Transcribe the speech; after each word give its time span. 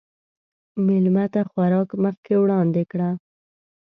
مېلمه 0.85 1.25
ته 1.33 1.41
خوراک 1.49 1.89
مخکې 2.03 2.33
وړاندې 2.39 2.83
کړه. 2.91 3.09